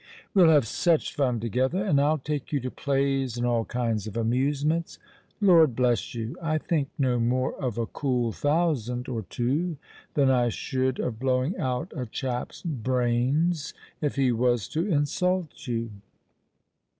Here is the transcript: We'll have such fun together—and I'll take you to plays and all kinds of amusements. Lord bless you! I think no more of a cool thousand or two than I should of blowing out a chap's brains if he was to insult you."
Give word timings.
We'll 0.33 0.49
have 0.49 0.65
such 0.65 1.13
fun 1.15 1.39
together—and 1.39 2.01
I'll 2.01 2.17
take 2.17 2.51
you 2.51 2.59
to 2.61 2.71
plays 2.71 3.37
and 3.37 3.45
all 3.45 3.65
kinds 3.65 4.07
of 4.07 4.17
amusements. 4.17 4.97
Lord 5.39 5.75
bless 5.75 6.15
you! 6.15 6.35
I 6.41 6.57
think 6.57 6.89
no 6.97 7.19
more 7.19 7.53
of 7.63 7.77
a 7.77 7.85
cool 7.85 8.31
thousand 8.31 9.07
or 9.07 9.21
two 9.21 9.77
than 10.15 10.31
I 10.31 10.49
should 10.49 10.99
of 10.99 11.19
blowing 11.19 11.55
out 11.59 11.93
a 11.95 12.07
chap's 12.07 12.63
brains 12.63 13.75
if 14.01 14.15
he 14.15 14.31
was 14.31 14.67
to 14.69 14.87
insult 14.87 15.67
you." 15.67 15.91